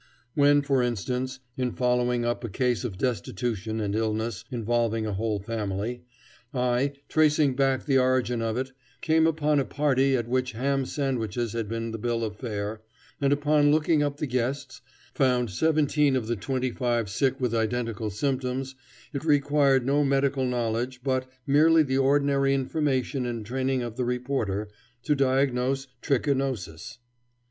[0.33, 5.39] When, for instance, in following up a case of destitution and illness involving a whole
[5.39, 6.05] family,
[6.55, 11.53] I, tracing back the origin of it, came upon a party at which ham sandwiches
[11.53, 12.81] had been the bill of fare,
[13.21, 14.81] and upon looking up the guests,
[15.13, 18.73] found seventeen of the twenty five sick with identical symptoms,
[19.13, 24.67] it required no medical knowledge, but merely the ordinary information and training of the reporter,
[25.03, 26.97] to diagnose trichinosis.